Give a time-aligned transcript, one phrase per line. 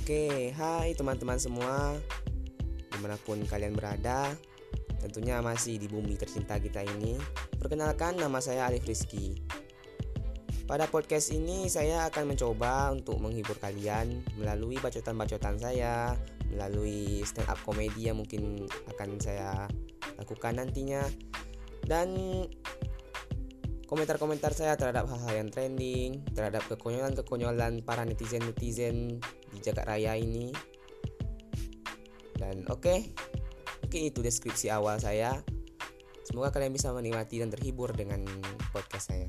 [0.00, 1.92] Oke, hai teman-teman semua.
[2.88, 4.32] Di mana pun kalian berada
[4.96, 7.20] Tentunya masih di bumi tercinta kita ini.
[7.60, 9.36] Perkenalkan nama saya Alif Rizky.
[10.64, 16.16] Pada podcast ini saya akan mencoba untuk menghibur kalian Melalui bacotan-bacotan saya
[16.48, 18.64] Melalui stand up komedi yang mungkin
[18.96, 19.68] akan saya
[20.16, 21.04] lakukan nantinya.
[21.84, 22.16] Dan
[23.90, 29.18] komentar-komentar saya terhadap hal-hal yang trending, terhadap kekonyolan-kekonyolan para netizen-netizen
[29.50, 30.54] di jagat raya ini.
[32.38, 32.98] Dan oke, okay,
[33.82, 35.42] mungkin itu deskripsi awal saya.
[36.22, 38.22] Semoga kalian bisa menikmati dan terhibur dengan
[38.70, 39.26] podcast saya.